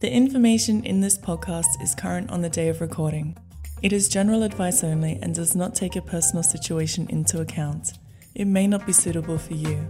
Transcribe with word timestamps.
The 0.00 0.10
information 0.10 0.82
in 0.86 1.02
this 1.02 1.18
podcast 1.18 1.82
is 1.82 1.94
current 1.94 2.30
on 2.30 2.40
the 2.40 2.48
day 2.48 2.70
of 2.70 2.80
recording. 2.80 3.36
It 3.82 3.92
is 3.92 4.08
general 4.08 4.44
advice 4.44 4.82
only 4.82 5.18
and 5.20 5.34
does 5.34 5.54
not 5.54 5.74
take 5.74 5.94
your 5.94 6.04
personal 6.04 6.42
situation 6.42 7.06
into 7.10 7.42
account. 7.42 7.98
It 8.34 8.46
may 8.46 8.66
not 8.66 8.86
be 8.86 8.94
suitable 8.94 9.36
for 9.36 9.52
you. 9.52 9.86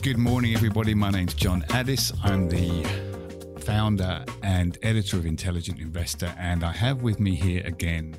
Good 0.00 0.16
morning, 0.16 0.54
everybody. 0.54 0.94
My 0.94 1.10
name's 1.10 1.34
John 1.34 1.64
Addis. 1.70 2.12
I'm 2.22 2.48
the 2.48 2.86
founder 3.62 4.24
and 4.44 4.78
editor 4.84 5.16
of 5.16 5.26
Intelligent 5.26 5.80
Investor, 5.80 6.32
and 6.38 6.62
I 6.62 6.70
have 6.70 7.02
with 7.02 7.18
me 7.18 7.34
here 7.34 7.62
again 7.64 8.14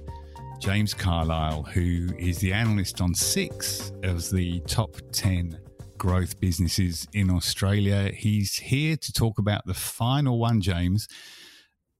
James 0.59 0.93
Carlisle, 0.93 1.63
who 1.63 2.09
is 2.19 2.39
the 2.39 2.51
analyst 2.51 2.99
on 2.99 3.15
six 3.15 3.93
of 4.03 4.29
the 4.29 4.59
top 4.67 4.97
10 5.13 5.57
growth 6.03 6.37
businesses 6.41 7.07
in 7.13 7.29
Australia. 7.29 8.11
He's 8.13 8.57
here 8.57 8.97
to 8.97 9.13
talk 9.13 9.39
about 9.39 9.65
the 9.65 9.73
final 9.73 10.37
one, 10.37 10.59
James. 10.59 11.07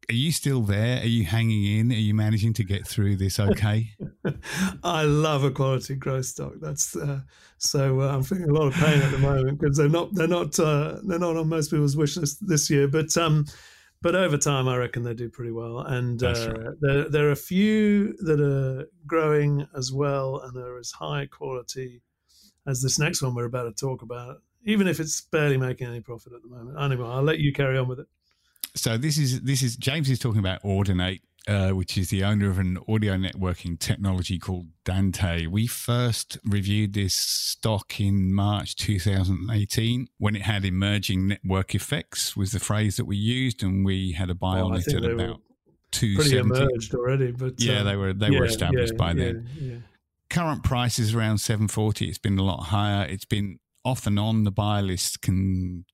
Are 0.10 0.14
you 0.14 0.34
still 0.34 0.60
there? 0.60 1.00
Are 1.00 1.08
you 1.08 1.24
hanging 1.24 1.64
in? 1.64 1.90
Are 1.90 1.96
you 1.96 2.14
managing 2.14 2.52
to 2.56 2.66
get 2.66 2.86
through 2.86 3.16
this 3.16 3.40
okay? 3.40 3.92
I 4.84 5.04
love 5.04 5.46
a 5.46 5.52
quality 5.52 5.96
growth 5.96 6.26
stock. 6.26 6.52
That's 6.60 6.98
uh, 6.98 7.22
so 7.58 8.02
uh, 8.02 8.14
I'm 8.14 8.24
feeling 8.24 8.50
a 8.50 8.54
lot 8.54 8.68
of 8.68 8.74
pain 8.74 9.02
at 9.02 9.12
the 9.12 9.20
moment 9.20 9.62
because 9.62 9.78
they're 9.78 9.88
not 9.88 10.14
they're 10.14 10.28
not 10.28 10.60
uh, 10.60 10.98
they're 11.04 11.18
not 11.18 11.38
on 11.38 11.48
most 11.48 11.72
people's 11.72 11.96
wish 11.96 12.18
list 12.18 12.46
this 12.46 12.70
year. 12.70 12.90
But 12.90 13.16
um, 13.16 13.46
but 14.02 14.16
over 14.16 14.38
time, 14.38 14.68
I 14.68 14.76
reckon 14.76 15.04
they 15.04 15.14
do 15.14 15.30
pretty 15.30 15.54
well. 15.54 15.80
And 15.80 16.22
uh, 16.22 16.34
right. 16.34 16.76
there 16.82 17.08
there 17.08 17.28
are 17.30 17.32
a 17.32 17.38
few 17.38 18.18
that 18.26 18.42
are 18.42 18.86
growing 19.08 19.66
as 19.78 19.94
well 19.94 20.42
and 20.42 20.58
are 20.58 20.78
as 20.78 20.92
high 20.92 21.26
quality 21.28 22.02
as 22.68 22.82
this 22.82 23.00
next 23.00 23.22
one 23.22 23.36
we're 23.36 23.46
about 23.46 23.64
to 23.64 23.72
talk 23.74 24.02
about, 24.02 24.42
even 24.66 24.88
if 24.88 25.00
it's 25.00 25.22
barely 25.22 25.58
making 25.58 25.88
any 25.88 26.02
profit 26.02 26.34
at 26.34 26.42
the 26.42 26.48
moment. 26.48 26.80
Anyway, 26.80 27.08
I'll 27.08 27.24
let 27.24 27.40
you 27.40 27.54
carry 27.54 27.78
on 27.78 27.88
with 27.88 28.00
it. 28.00 28.08
So 28.76 28.98
this 28.98 29.18
is 29.18 29.42
this 29.42 29.62
is 29.62 29.76
James 29.76 30.10
is 30.10 30.18
talking 30.18 30.40
about 30.40 30.64
Audinate, 30.64 31.22
uh, 31.48 31.70
which 31.70 31.98
is 31.98 32.10
the 32.10 32.24
owner 32.24 32.50
of 32.50 32.58
an 32.58 32.80
audio 32.88 33.16
networking 33.16 33.78
technology 33.78 34.40
called 34.40 34.68
Dante. 34.84 35.46
We 35.46 35.68
first 35.68 36.40
reviewed 36.44 36.94
this 36.94 37.14
stock 37.14 38.00
in 38.00 38.34
March 38.34 38.76
2018 38.76 40.08
when 40.18 40.36
it 40.36 40.44
had 40.44 40.66
emerging 40.66 41.28
network 41.28 41.76
effects 41.76 42.36
was 42.36 42.52
the 42.52 42.60
phrase 42.60 42.96
that 42.96 43.06
we 43.06 43.18
used, 43.18 43.62
and 43.62 43.86
we 43.86 44.14
had 44.14 44.30
a 44.30 44.36
buy 44.36 44.56
well, 44.56 44.72
on 44.72 44.76
it 44.76 44.88
at 44.88 45.06
about 45.06 45.42
two 45.92 46.16
pretty 46.16 46.38
emerged 46.38 46.96
already. 46.96 47.32
But 47.32 47.62
yeah, 47.62 47.80
um, 47.80 47.86
they 47.86 47.96
were 47.96 48.14
they 48.14 48.30
yeah, 48.30 48.40
were 48.40 48.46
established 48.46 48.94
yeah, 48.94 48.98
by 48.98 49.10
yeah, 49.10 49.24
then 49.24 49.84
current 50.34 50.64
price 50.64 50.98
is 50.98 51.14
around 51.14 51.38
740. 51.38 52.10
It's 52.10 52.18
been 52.18 52.40
a 52.40 52.44
lot 52.44 52.64
higher. 52.64 53.06
It's 53.06 53.24
been 53.26 53.60
off 53.86 54.08
and 54.08 54.18
on 54.18 54.46
the 54.46 54.52
buy 54.52 54.82
list 54.82 55.22
can 55.22 55.86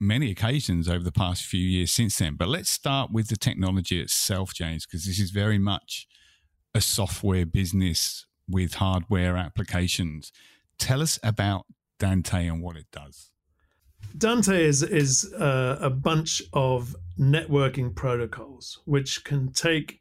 many 0.00 0.30
occasions 0.30 0.88
over 0.88 1.04
the 1.04 1.12
past 1.12 1.44
few 1.44 1.60
years 1.60 1.92
since 1.92 2.16
then. 2.16 2.36
But 2.36 2.48
let's 2.48 2.70
start 2.70 3.12
with 3.12 3.28
the 3.28 3.36
technology 3.36 4.00
itself, 4.00 4.54
James, 4.54 4.86
because 4.86 5.04
this 5.04 5.20
is 5.20 5.30
very 5.30 5.58
much 5.58 6.06
a 6.74 6.80
software 6.80 7.44
business 7.44 8.24
with 8.48 8.74
hardware 8.74 9.36
applications. 9.36 10.32
Tell 10.78 11.02
us 11.02 11.18
about 11.22 11.66
Dante 11.98 12.46
and 12.46 12.62
what 12.62 12.76
it 12.76 12.86
does. 12.90 13.30
Dante 14.16 14.64
is 14.64 14.82
is 14.82 15.30
uh, 15.34 15.76
a 15.82 15.90
bunch 15.90 16.40
of 16.54 16.96
networking 17.18 17.94
protocols 17.94 18.80
which 18.86 19.22
can 19.24 19.52
take 19.52 19.99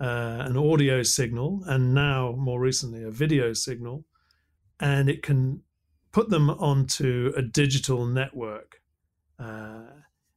uh, 0.00 0.38
an 0.46 0.56
audio 0.56 1.02
signal 1.02 1.62
and 1.66 1.94
now 1.94 2.32
more 2.32 2.58
recently 2.58 3.04
a 3.04 3.10
video 3.10 3.52
signal, 3.52 4.04
and 4.80 5.10
it 5.10 5.22
can 5.22 5.62
put 6.12 6.30
them 6.30 6.50
onto 6.50 7.32
a 7.36 7.42
digital 7.42 8.06
network 8.06 8.80
uh, 9.38 9.82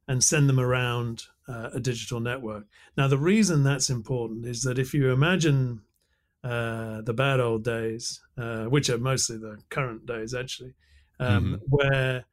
and 0.06 0.22
send 0.22 0.48
them 0.48 0.60
around 0.60 1.24
uh, 1.48 1.70
a 1.72 1.80
digital 1.80 2.20
network. 2.20 2.64
Now, 2.96 3.08
the 3.08 3.18
reason 3.18 3.64
that's 3.64 3.90
important 3.90 4.46
is 4.46 4.62
that 4.62 4.78
if 4.78 4.94
you 4.94 5.10
imagine 5.10 5.80
uh, 6.42 7.00
the 7.00 7.14
bad 7.14 7.40
old 7.40 7.64
days, 7.64 8.20
uh, 8.36 8.64
which 8.64 8.90
are 8.90 8.98
mostly 8.98 9.38
the 9.38 9.58
current 9.70 10.04
days 10.04 10.34
actually, 10.34 10.74
um, 11.18 11.44
mm-hmm. 11.44 11.54
where 11.68 12.24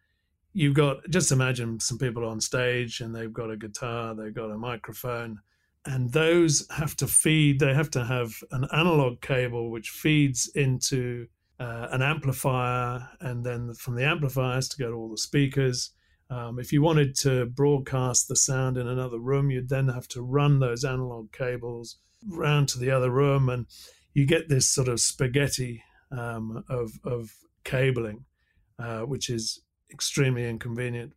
you've 0.54 0.74
got 0.74 0.98
just 1.10 1.32
imagine 1.32 1.80
some 1.80 1.98
people 1.98 2.28
on 2.28 2.42
stage 2.42 3.00
and 3.00 3.16
they've 3.16 3.34
got 3.34 3.50
a 3.50 3.56
guitar, 3.56 4.14
they've 4.14 4.34
got 4.34 4.52
a 4.52 4.58
microphone 4.58 5.40
and 5.86 6.12
those 6.12 6.68
have 6.72 6.96
to 6.96 7.08
feed 7.08 7.60
they 7.60 7.74
have 7.74 7.90
to 7.90 8.06
have 8.06 8.34
an 8.52 8.68
analog 8.74 9.22
cable 9.22 9.72
which 9.72 9.90
feeds 9.90 10.52
into 10.56 11.28
uh, 11.60 11.88
an 11.92 12.02
amplifier 12.02 13.08
and 13.20 13.44
then 13.44 13.74
from 13.74 13.96
the 13.96 14.06
amplifiers 14.06 14.68
to 14.68 14.78
go 14.78 14.90
to 14.90 14.96
all 14.96 15.10
the 15.10 15.18
speakers. 15.18 15.92
Um, 16.30 16.60
if 16.60 16.72
you 16.72 16.82
wanted 16.82 17.16
to 17.20 17.46
broadcast 17.48 18.28
the 18.28 18.36
sound 18.36 18.78
in 18.78 18.88
another 18.88 19.20
room 19.20 19.52
you'd 19.52 19.70
then 19.70 19.88
have 19.90 20.08
to 20.10 20.22
run 20.22 20.60
those 20.60 20.84
analog 20.84 21.32
cables 21.32 21.98
round 22.28 22.70
to 22.70 22.80
the 22.80 22.92
other 22.92 23.10
room 23.10 23.50
and 23.50 23.66
you 24.14 24.26
get 24.26 24.50
this 24.50 24.68
sort 24.68 24.88
of 24.88 25.00
spaghetti 25.00 25.84
um, 26.12 26.64
of, 26.70 26.92
of 27.04 27.32
cabling 27.64 28.26
uh, 28.80 29.02
which 29.02 29.30
is 29.30 29.62
extremely 29.92 30.48
inconvenient. 30.48 31.14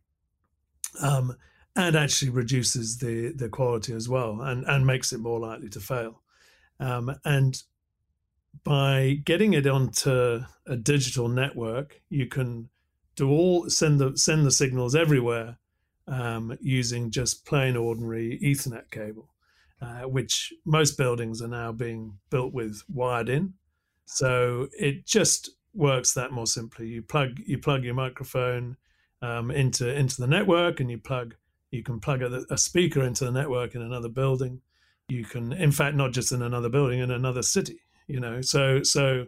Um, 1.01 1.35
and 1.75 1.95
actually 1.95 2.31
reduces 2.31 2.97
the 2.97 3.33
the 3.35 3.49
quality 3.49 3.93
as 3.93 4.07
well 4.07 4.41
and 4.41 4.65
and 4.65 4.85
makes 4.85 5.13
it 5.13 5.19
more 5.19 5.39
likely 5.39 5.69
to 5.69 5.79
fail. 5.79 6.21
Um, 6.79 7.15
and 7.23 7.61
by 8.63 9.19
getting 9.23 9.53
it 9.53 9.67
onto 9.67 10.41
a 10.65 10.75
digital 10.75 11.27
network 11.27 12.01
you 12.09 12.25
can 12.25 12.69
do 13.15 13.29
all 13.29 13.69
send 13.69 13.99
the 13.99 14.17
send 14.17 14.45
the 14.45 14.51
signals 14.51 14.95
everywhere 14.95 15.57
um, 16.07 16.57
using 16.61 17.11
just 17.11 17.45
plain 17.45 17.75
ordinary 17.75 18.39
ethernet 18.41 18.91
cable 18.91 19.29
uh, 19.81 20.07
which 20.07 20.53
most 20.65 20.97
buildings 20.97 21.41
are 21.41 21.47
now 21.47 21.71
being 21.71 22.17
built 22.29 22.53
with 22.53 22.81
wired 22.89 23.29
in. 23.29 23.53
So 24.05 24.67
it 24.77 25.05
just 25.05 25.49
works 25.73 26.13
that 26.13 26.31
more 26.31 26.47
simply. 26.47 26.87
You 26.87 27.01
plug 27.01 27.39
you 27.45 27.57
plug 27.57 27.83
your 27.83 27.93
microphone 27.93 28.77
um, 29.21 29.51
into 29.51 29.93
into 29.93 30.21
the 30.21 30.27
network 30.27 30.79
and 30.79 30.89
you 30.89 30.97
plug 30.97 31.35
you 31.75 31.83
can 31.83 31.99
plug 31.99 32.21
a, 32.21 32.45
a 32.49 32.57
speaker 32.57 33.03
into 33.03 33.25
the 33.25 33.31
network 33.31 33.75
in 33.75 33.81
another 33.81 34.09
building. 34.09 34.61
You 35.09 35.25
can, 35.25 35.53
in 35.53 35.71
fact, 35.71 35.95
not 35.95 36.13
just 36.13 36.31
in 36.31 36.41
another 36.41 36.69
building, 36.69 36.99
in 36.99 37.11
another 37.11 37.43
city. 37.43 37.79
You 38.07 38.19
know, 38.19 38.41
so 38.41 38.83
so 38.83 39.25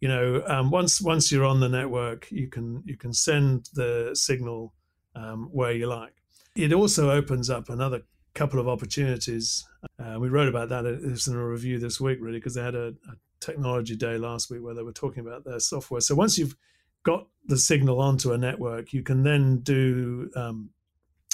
you 0.00 0.08
know 0.08 0.42
um, 0.46 0.70
once 0.70 1.00
once 1.00 1.30
you're 1.30 1.44
on 1.44 1.60
the 1.60 1.68
network, 1.68 2.30
you 2.30 2.48
can 2.48 2.82
you 2.84 2.96
can 2.96 3.12
send 3.12 3.68
the 3.74 4.10
signal 4.14 4.74
um, 5.14 5.48
where 5.52 5.72
you 5.72 5.86
like. 5.86 6.14
It 6.54 6.72
also 6.72 7.10
opens 7.10 7.50
up 7.50 7.68
another 7.68 8.02
couple 8.34 8.60
of 8.60 8.68
opportunities. 8.68 9.66
Uh, 9.98 10.18
we 10.18 10.28
wrote 10.28 10.48
about 10.48 10.68
that 10.68 10.84
in 10.86 11.34
a 11.34 11.46
review 11.46 11.78
this 11.78 12.00
week, 12.00 12.18
really, 12.20 12.38
because 12.38 12.54
they 12.54 12.62
had 12.62 12.74
a, 12.74 12.88
a, 12.88 13.16
technology 13.38 13.94
day 13.94 14.16
last 14.16 14.50
week 14.50 14.62
where 14.62 14.74
they 14.74 14.82
were 14.82 14.92
talking 14.92 15.24
about 15.24 15.44
their 15.44 15.60
software. 15.60 16.00
So 16.00 16.14
once 16.14 16.38
you've 16.38 16.56
got 17.02 17.26
the 17.44 17.58
signal 17.58 18.00
onto 18.00 18.32
a 18.32 18.38
network, 18.38 18.94
you 18.94 19.02
can 19.02 19.22
then 19.22 19.58
do 19.58 20.30
um, 20.34 20.70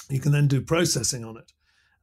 you 0.09 0.19
can 0.19 0.31
then 0.31 0.47
do 0.47 0.61
processing 0.61 1.23
on 1.23 1.37
it 1.37 1.51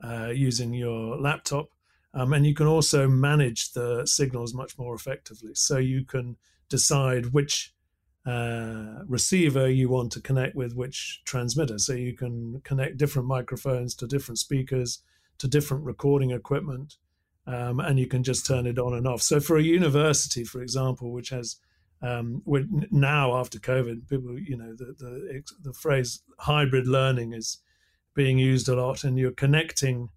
uh, 0.03 0.29
using 0.29 0.73
your 0.73 1.17
laptop. 1.17 1.69
Um, 2.13 2.33
and 2.33 2.45
you 2.45 2.55
can 2.55 2.67
also 2.67 3.07
manage 3.07 3.73
the 3.73 4.05
signals 4.05 4.53
much 4.53 4.77
more 4.77 4.95
effectively. 4.95 5.55
So 5.55 5.79
you 5.79 6.05
can 6.05 6.37
decide 6.69 7.27
which 7.27 7.73
uh, 8.27 9.05
receiver 9.07 9.71
you 9.71 9.89
want 9.89 10.13
to 10.13 10.21
connect 10.21 10.57
with 10.57 10.75
which 10.75 11.23
transmitter. 11.25 11.79
So 11.79 11.93
you 11.93 12.17
can 12.17 12.61
connect 12.65 12.97
different 12.97 13.29
microphones 13.29 13.95
to 13.97 14.07
different 14.07 14.39
speakers 14.39 15.03
to 15.39 15.49
different 15.49 15.85
recording 15.85 16.33
equipment, 16.33 16.97
um, 17.47 17.81
and 17.81 17.99
you 17.99 18.07
can 18.07 18.23
just 18.23 18.45
turn 18.47 18.67
it 18.67 18.79
on 18.79 18.93
and 18.93 19.09
off. 19.09 19.23
So 19.23 19.41
for 19.41 19.57
a 19.57 19.63
university, 19.63 20.45
for 20.45 20.61
example, 20.61 21.13
which 21.13 21.31
has 21.31 21.57
um, 22.03 22.43
now 22.91 23.35
after 23.35 23.59
COVID, 23.59 24.09
people, 24.09 24.39
you 24.39 24.57
know, 24.57 24.75
the, 24.75 24.95
the 24.99 25.43
the 25.63 25.73
phrase 25.73 26.23
hybrid 26.41 26.87
learning 26.87 27.33
is 27.33 27.59
being 28.15 28.39
used 28.39 28.69
a 28.69 28.75
lot, 28.75 29.05
and 29.05 29.19
you're 29.19 29.33
connecting 29.33 30.09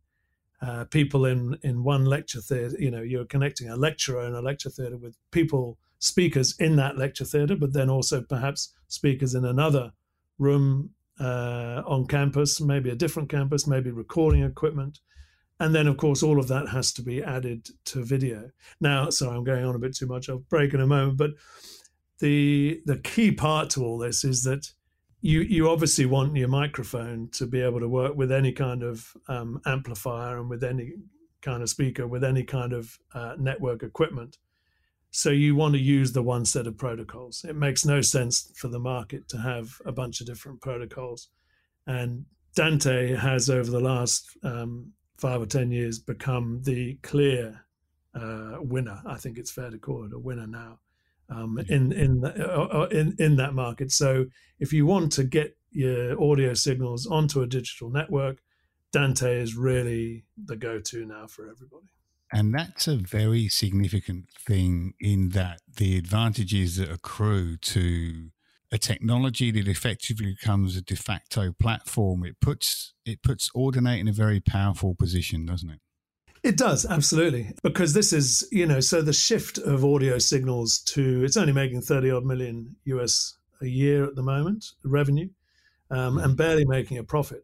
uh, 0.62 0.86
people 0.86 1.26
in 1.26 1.58
in 1.62 1.84
one 1.84 2.06
lecture 2.06 2.42
theatre. 2.42 2.76
You 2.80 2.92
know, 2.92 3.02
you're 3.02 3.26
connecting 3.26 3.70
a 3.70 3.76
lecturer 3.76 4.26
in 4.26 4.34
a 4.34 4.42
lecture 4.42 4.70
theatre 4.70 4.98
with 4.98 5.16
people, 5.32 5.78
speakers 6.00 6.56
in 6.60 6.76
that 6.78 6.98
lecture 6.98 7.26
theatre, 7.26 7.56
but 7.56 7.74
then 7.74 7.90
also 7.90 8.22
perhaps 8.22 8.74
speakers 8.88 9.36
in 9.36 9.46
another 9.46 9.92
room 10.40 10.92
uh, 11.20 11.84
on 11.86 12.08
campus, 12.08 12.60
maybe 12.60 12.90
a 12.90 12.96
different 12.96 13.30
campus, 13.30 13.68
maybe 13.68 13.92
recording 13.92 14.44
equipment. 14.44 15.00
And 15.60 15.74
then, 15.74 15.88
of 15.88 15.98
course, 15.98 16.24
all 16.24 16.40
of 16.40 16.48
that 16.48 16.70
has 16.70 16.92
to 16.94 17.02
be 17.02 17.24
added 17.24 17.70
to 17.86 18.04
video. 18.04 18.50
Now, 18.82 19.10
sorry, 19.10 19.38
I'm 19.38 19.44
going 19.44 19.64
on 19.64 19.76
a 19.76 19.80
bit 19.80 19.96
too 19.96 20.08
much. 20.08 20.28
I'll 20.28 20.40
break 20.50 20.74
in 20.74 20.82
a 20.82 20.88
moment. 20.88 21.18
But 21.18 21.32
the 22.20 22.82
the 22.86 22.98
key 22.98 23.32
part 23.32 23.70
to 23.72 23.84
all 23.84 23.98
this 23.98 24.24
is 24.24 24.44
that 24.44 24.72
you 25.24 25.40
you 25.40 25.70
obviously 25.70 26.06
want 26.06 26.36
your 26.36 26.50
microphone 26.50 27.30
to 27.32 27.48
be 27.48 27.62
able 27.62 27.80
to 27.80 27.88
work 27.88 28.14
with 28.16 28.30
any 28.30 28.52
kind 28.52 28.84
of 28.84 29.16
um, 29.30 29.62
amplifier 29.66 30.38
and 30.38 30.50
with 30.50 30.64
any 30.64 30.92
kind 31.42 31.64
of 31.64 31.70
speaker 31.70 32.06
with 32.06 32.24
any 32.24 32.44
kind 32.44 32.74
of 32.74 33.00
uh, 33.14 33.34
network 33.40 33.84
equipment. 33.84 34.38
So 35.12 35.30
you 35.30 35.56
want 35.56 35.76
to 35.76 35.80
use 35.80 36.12
the 36.12 36.24
one 36.24 36.46
set 36.46 36.68
of 36.68 36.78
protocols. 36.78 37.46
It 37.48 37.56
makes 37.56 37.86
no 37.86 38.02
sense 38.02 38.52
for 38.56 38.68
the 38.68 38.80
market 38.80 39.30
to 39.30 39.38
have 39.38 39.82
a 39.86 39.92
bunch 39.92 40.20
of 40.20 40.28
different 40.28 40.60
protocols. 40.60 41.30
And 41.88 42.26
Dante 42.56 43.16
has 43.16 43.50
over 43.50 43.72
the 43.72 43.80
last 43.80 44.38
um, 44.44 44.92
five 45.18 45.42
or 45.42 45.46
ten 45.46 45.72
years 45.72 46.00
become 46.00 46.62
the 46.64 46.96
clear 47.02 47.62
uh, 48.14 48.58
winner. 48.60 49.02
I 49.06 49.16
think 49.16 49.38
it's 49.38 49.52
fair 49.52 49.70
to 49.70 49.78
call 49.78 50.06
it 50.06 50.14
a 50.14 50.20
winner 50.20 50.48
now 50.48 50.80
um, 51.34 51.58
in 51.70 51.92
in, 51.92 52.22
the, 52.22 52.30
uh, 52.30 52.82
uh, 52.82 52.88
in 52.92 53.16
in 53.20 53.36
that 53.38 53.54
market. 53.54 53.92
So 53.92 54.26
if 54.60 54.74
you 54.74 54.86
want 54.86 55.12
to 55.14 55.24
get 55.24 55.58
your 55.72 56.22
audio 56.22 56.54
signals 56.54 57.08
onto 57.08 57.42
a 57.42 57.48
digital 57.48 57.90
network, 57.90 58.38
Dante 58.92 59.42
is 59.42 59.56
really 59.56 60.26
the 60.38 60.56
go-to 60.56 61.06
now 61.06 61.28
for 61.28 61.44
everybody. 61.50 61.88
And 62.32 62.54
that's 62.54 62.88
a 62.88 62.96
very 62.96 63.48
significant 63.48 64.26
thing 64.30 64.94
in 65.00 65.30
that 65.30 65.62
the 65.78 65.98
advantages 65.98 66.78
that 66.78 66.92
accrue 66.92 67.58
to 67.58 68.30
a 68.72 68.80
technology 68.80 69.52
that 69.52 69.68
effectively 69.68 70.36
becomes 70.40 70.76
a 70.76 70.82
de 70.82 70.96
facto 70.96 71.54
platform, 71.60 72.26
it 72.26 72.40
puts 72.40 72.94
it 73.06 73.22
puts 73.22 73.52
Audinate 73.52 74.00
in 74.00 74.08
a 74.08 74.12
very 74.12 74.40
powerful 74.40 74.96
position, 74.96 75.46
doesn't 75.46 75.70
it? 75.70 75.80
It 76.44 76.58
does, 76.58 76.86
absolutely. 76.86 77.54
Because 77.64 77.94
this 77.94 78.12
is, 78.12 78.48
you 78.52 78.66
know, 78.66 78.82
so 78.82 79.02
the 79.02 79.14
shift 79.14 79.58
of 79.58 79.86
audio 79.86 80.18
signals 80.20 80.80
to 80.80 81.24
it's 81.24 81.38
only 81.38 81.54
making 81.54 81.82
30 81.82 82.12
odd 82.12 82.26
million 82.26 82.76
US 82.84 83.38
a 83.62 83.68
year 83.68 84.04
at 84.04 84.16
the 84.16 84.24
moment, 84.24 84.66
revenue, 84.84 85.30
um, 85.90 86.18
and 86.18 86.28
mm-hmm. 86.28 86.36
barely 86.36 86.66
making 86.66 86.98
a 86.98 87.04
profit. 87.04 87.44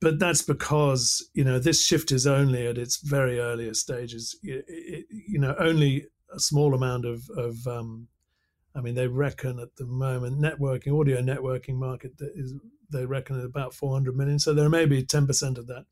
But 0.00 0.18
that's 0.18 0.42
because, 0.42 1.28
you 1.32 1.44
know, 1.44 1.58
this 1.60 1.84
shift 1.84 2.10
is 2.10 2.26
only 2.26 2.66
at 2.66 2.78
its 2.78 2.96
very 2.96 3.38
earliest 3.38 3.80
stages. 3.80 4.36
It, 4.42 4.64
it, 4.68 5.06
you 5.10 5.38
know, 5.38 5.54
only 5.58 6.06
a 6.34 6.40
small 6.40 6.74
amount 6.74 7.04
of, 7.04 7.22
of 7.36 7.66
um, 7.66 8.08
I 8.74 8.80
mean, 8.80 8.94
they 8.94 9.06
reckon 9.06 9.60
at 9.60 9.76
the 9.76 9.86
moment 9.86 10.40
networking, 10.40 10.98
audio 10.98 11.20
networking 11.20 11.74
market 11.74 12.12
is 12.20 12.54
they 12.90 13.06
reckon 13.06 13.38
at 13.38 13.44
about 13.44 13.74
400 13.74 14.16
million. 14.16 14.38
So 14.38 14.54
there 14.54 14.68
may 14.68 14.86
be 14.86 15.04
10% 15.04 15.58
of 15.58 15.66
that 15.68 15.84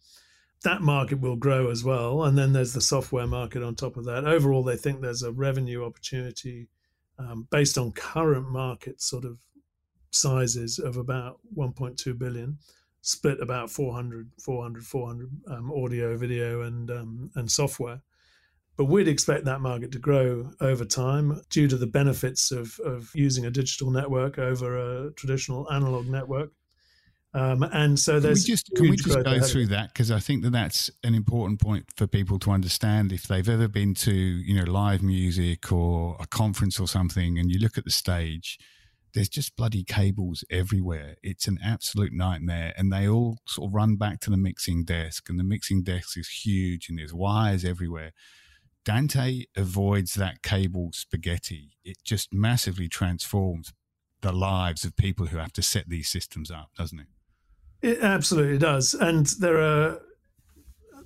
that 0.63 0.83
market 0.83 1.21
will 1.21 1.37
grow 1.37 1.71
as 1.71 1.85
well. 1.85 2.25
And 2.25 2.37
then 2.37 2.53
there's 2.53 2.73
the 2.73 2.81
software 2.81 3.27
market 3.27 3.63
on 3.63 3.75
top 3.75 3.97
of 3.97 4.05
that. 4.07 4.25
Overall, 4.25 4.63
they 4.63 4.77
think 4.77 5.01
there's 5.01 5.23
a 5.23 5.33
revenue 5.33 5.85
opportunity 5.85 6.69
um, 7.19 7.47
based 7.51 7.79
on 7.79 7.93
current 7.93 8.49
market 8.51 9.01
sort 9.01 9.25
of 9.25 9.39
sizes 10.11 10.79
of 10.79 10.97
about 10.97 11.39
1.2 11.57 12.19
billion, 12.19 12.59
split 13.03 13.41
about 13.41 13.71
400, 13.71 14.31
400, 14.43 14.85
400 14.85 15.31
um, 15.49 15.73
audio, 15.73 16.17
video, 16.17 16.63
and 16.63 16.91
um, 16.91 17.31
and 17.35 17.51
software. 17.51 18.01
But 18.77 18.87
we'd 18.87 19.09
expect 19.09 19.47
that 19.47 19.63
market 19.63 19.91
to 19.93 19.99
grow 19.99 20.51
over 20.61 20.85
time 20.85 21.41
due 21.49 21.67
to 21.67 21.77
the 21.77 21.87
benefits 21.87 22.53
of, 22.53 22.79
of 22.81 23.11
using 23.15 23.47
a 23.47 23.51
digital 23.51 23.91
network 23.91 24.39
over 24.39 25.07
a 25.07 25.13
traditional 25.13 25.71
analog 25.73 26.07
network. 26.07 26.51
Um, 27.35 27.63
and 27.65 27.99
so 27.99 28.19
there's 28.19 28.45
can 28.45 28.53
we 28.53 28.57
just, 28.57 28.71
can 28.77 28.91
we 28.91 28.97
just 28.97 29.25
go 29.25 29.41
through 29.41 29.67
that? 29.67 29.93
Because 29.93 30.11
I 30.11 30.21
think 30.21 30.43
that 30.45 30.53
that's 30.53 30.91
an 31.05 31.15
important 31.15 31.61
point 31.61 31.85
for 31.95 32.07
people 32.07 32.39
to 32.41 32.51
understand. 32.51 33.13
If 33.13 33.25
they've 33.25 33.49
ever 33.49 33.69
been 33.69 33.95
to 33.95 34.13
you 34.13 34.55
know 34.57 34.71
live 34.71 35.03
music 35.03 35.71
or 35.71 36.17
a 36.19 36.27
conference 36.27 36.81
or 36.81 36.89
something 36.89 37.39
and 37.39 37.51
you 37.51 37.59
look 37.59 37.77
at 37.77 37.85
the 37.85 37.91
stage 37.91 38.59
there's 39.17 39.29
just 39.31 39.57
bloody 39.57 39.83
cables 39.83 40.45
everywhere. 40.51 41.17
It's 41.23 41.49
an 41.49 41.59
absolute 41.65 42.13
nightmare. 42.13 42.75
And 42.77 42.93
they 42.93 43.09
all 43.09 43.39
sort 43.47 43.71
of 43.71 43.75
run 43.75 43.97
back 43.97 44.21
to 44.21 44.31
the 44.31 44.37
mixing 44.37 44.85
desk 44.85 45.31
and 45.31 45.41
the 45.41 45.45
mixing 45.45 45.83
desk 45.83 46.19
is 46.19 46.29
huge 46.29 46.91
and 46.91 46.99
there's 46.99 47.15
wires 47.15 47.65
everywhere. 47.65 48.13
Dante 48.85 49.45
avoids 49.57 50.15
that 50.15 50.43
cable 50.43 50.91
spaghetti. 50.93 51.79
It 51.83 51.97
just 52.05 52.35
massively 52.35 52.89
transforms 52.91 53.73
the 54.21 54.33
lives 54.33 54.85
of 54.85 54.95
people 54.97 55.27
who 55.27 55.39
have 55.39 55.53
to 55.55 55.63
set 55.63 55.89
these 55.89 56.09
systems 56.09 56.51
up 56.51 56.71
doesn't 56.77 57.01
it 57.01 57.07
it 57.83 57.99
absolutely 58.01 58.59
does. 58.59 58.95
And 58.95 59.27
there 59.39 59.61
are 59.61 60.01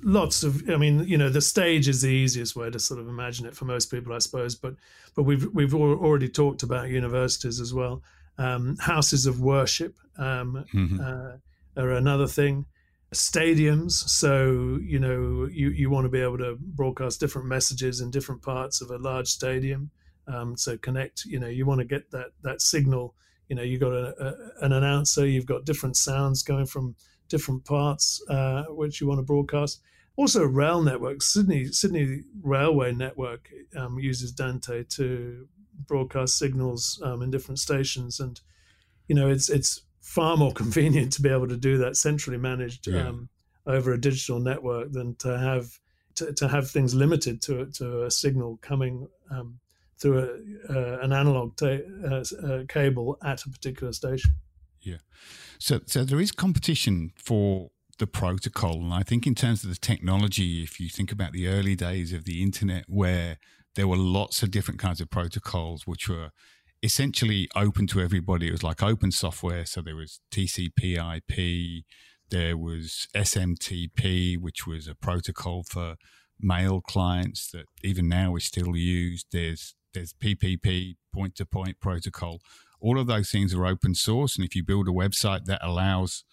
lots 0.03 0.43
of 0.43 0.69
i 0.71 0.77
mean 0.77 1.05
you 1.07 1.19
know 1.19 1.29
the 1.29 1.41
stage 1.41 1.89
is 1.89 2.03
the 2.03 2.09
easiest 2.09 2.57
way 2.57 2.71
to 2.71 2.79
sort 2.79 2.99
of 2.99 3.09
imagine 3.09 3.47
it 3.47 3.55
for 3.55 3.65
most 3.67 3.91
people 3.91 4.13
i 4.13 4.19
suppose 4.19 4.55
but 4.55 4.75
but 5.15 5.25
we've 5.25 5.47
we've 5.53 5.75
already 5.75 6.29
talked 6.29 6.63
about 6.63 6.89
universities 6.89 7.61
as 7.61 7.75
well 7.75 8.03
um, 8.39 8.77
houses 8.81 9.27
of 9.27 9.41
worship 9.41 9.97
um, 10.17 10.65
mm-hmm. 10.73 10.99
uh, 11.01 11.83
are 11.83 11.93
another 11.93 12.27
thing 12.27 12.65
stadiums 13.13 13.93
so 13.93 14.79
you 14.83 14.99
know 14.99 15.47
you 15.51 15.69
you 15.71 15.91
want 15.91 16.05
to 16.05 16.09
be 16.09 16.21
able 16.21 16.39
to 16.39 16.57
broadcast 16.59 17.21
different 17.21 17.49
messages 17.49 18.01
in 18.01 18.11
different 18.11 18.41
parts 18.41 18.81
of 18.81 18.91
a 18.91 18.97
large 18.97 19.29
stadium 19.29 19.91
um, 20.29 20.57
so 20.57 20.79
connect 20.79 21.25
you 21.27 21.39
know 21.39 21.49
you 21.49 21.67
want 21.67 21.81
to 21.81 21.85
get 21.85 22.11
that 22.11 22.29
that 22.43 22.63
signal 22.63 23.15
you 23.51 23.57
know 23.57 23.63
you've 23.63 23.81
got 23.81 23.93
a, 23.93 24.15
a, 24.25 24.65
an 24.65 24.73
announcer 24.73 25.27
you've 25.27 25.45
got 25.45 25.67
different 25.67 25.97
sounds 25.97 26.43
going 26.43 26.65
from 26.65 26.95
different 27.29 27.65
parts 27.65 28.23
uh, 28.31 28.63
which 28.69 29.01
you 29.01 29.07
want 29.07 29.19
to 29.19 29.25
broadcast 29.25 29.83
also 30.17 30.45
rail 30.45 30.81
network 30.81 31.21
sydney 31.21 31.67
sydney 31.67 32.23
railway 32.43 32.93
network 32.93 33.51
um, 33.77 33.99
uses 33.99 34.33
dante 34.33 34.85
to 34.85 35.47
broadcast 35.87 36.39
signals 36.39 37.01
um, 37.05 37.23
in 37.23 37.31
different 37.31 37.59
stations 37.59 38.21
and 38.21 38.41
you 39.09 39.15
know 39.15 39.29
it's 39.29 39.51
it's 39.51 39.83
far 40.01 40.37
more 40.37 40.53
convenient 40.63 41.13
to 41.13 41.21
be 41.21 41.29
able 41.29 41.49
to 41.49 41.57
do 41.57 41.77
that 41.77 41.97
centrally 41.97 42.39
managed 42.39 42.87
yeah. 42.87 43.09
um, 43.09 43.29
over 43.67 43.93
a 43.93 44.01
digital 44.01 44.39
network 44.39 44.93
than 44.93 45.15
to 45.17 45.37
have 45.37 45.79
to, 46.15 46.33
to 46.33 46.49
have 46.49 46.71
things 46.71 46.95
limited 46.95 47.43
to 47.43 47.67
to 47.67 48.05
a 48.05 48.11
signal 48.11 48.59
coming 48.63 49.09
um, 49.31 49.59
through 50.01 50.19
a, 50.19 50.73
uh, 50.73 50.99
an 51.03 51.13
analog 51.13 51.57
ta- 51.57 51.79
uh, 52.05 52.25
uh, 52.47 52.65
cable 52.69 53.19
at 53.23 53.43
a 53.45 53.51
particular 53.51 53.93
station. 53.93 54.33
Yeah. 54.81 54.99
So, 55.59 55.81
so 55.87 56.05
there 56.05 56.21
is 56.21 56.33
competition 56.33 57.13
for 57.17 57.71
the 57.99 58.07
protocol. 58.07 58.77
And 58.77 58.93
I 58.93 59.03
think, 59.03 59.27
in 59.27 59.35
terms 59.35 59.63
of 59.63 59.71
the 59.71 59.77
technology, 59.77 60.63
if 60.63 60.81
you 60.81 60.89
think 60.89 61.13
about 61.13 61.33
the 61.33 61.47
early 61.47 61.77
days 61.77 62.13
of 62.13 62.25
the 62.25 62.43
internet, 62.43 62.85
where 62.89 63.39
there 63.77 63.87
were 63.87 63.97
lots 63.97 64.43
of 64.43 64.51
different 64.51 64.81
kinds 64.81 65.01
of 65.01 65.11
protocols 65.11 65.87
which 65.87 66.09
were 66.09 66.31
essentially 66.83 67.49
open 67.55 67.87
to 67.89 68.01
everybody, 68.01 68.49
it 68.49 68.53
was 68.53 68.65
like 68.65 68.83
open 68.83 69.13
software. 69.13 69.65
So 69.67 69.83
there 69.83 69.97
was 69.97 70.21
TCP 70.33 70.97
IP, 70.97 71.85
there 72.31 72.57
was 72.57 73.07
SMTP, 73.15 74.39
which 74.39 74.67
was 74.67 74.89
a 74.89 74.95
protocol 74.95 75.63
for 75.63 75.97
mail 76.41 76.81
clients 76.81 77.51
that 77.51 77.67
even 77.85 78.09
now 78.09 78.35
is 78.37 78.45
still 78.45 78.77
used. 78.77 79.27
There's 79.31 79.75
there's 79.95 80.13
PPP, 80.13 80.97
point 81.13 81.35
to 81.37 81.47
point 81.47 81.81
protocol. 81.81 82.41
All 82.81 82.99
of 82.99 83.07
those 83.07 83.31
things 83.31 83.55
are 83.55 83.67
open 83.67 83.95
source. 83.95 84.37
And 84.37 84.45
if 84.45 84.57
you 84.57 84.65
build 84.65 84.89
a 84.89 84.93
website 84.93 85.45
that 85.47 85.61
allows 85.63 86.25